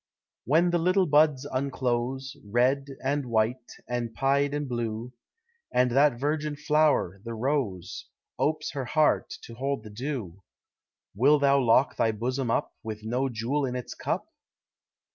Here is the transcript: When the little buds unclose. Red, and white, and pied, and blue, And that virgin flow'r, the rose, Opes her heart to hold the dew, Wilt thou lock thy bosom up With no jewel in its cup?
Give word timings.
When 0.45 0.71
the 0.71 0.79
little 0.79 1.05
buds 1.05 1.45
unclose. 1.45 2.35
Red, 2.43 2.87
and 3.03 3.27
white, 3.27 3.71
and 3.87 4.11
pied, 4.15 4.51
and 4.51 4.67
blue, 4.67 5.13
And 5.71 5.91
that 5.91 6.19
virgin 6.19 6.55
flow'r, 6.55 7.21
the 7.23 7.35
rose, 7.35 8.07
Opes 8.39 8.71
her 8.71 8.85
heart 8.85 9.29
to 9.43 9.53
hold 9.53 9.83
the 9.83 9.91
dew, 9.91 10.41
Wilt 11.13 11.41
thou 11.41 11.59
lock 11.59 11.97
thy 11.97 12.11
bosom 12.13 12.49
up 12.49 12.73
With 12.81 13.03
no 13.03 13.29
jewel 13.29 13.63
in 13.63 13.75
its 13.75 13.93
cup? 13.93 14.25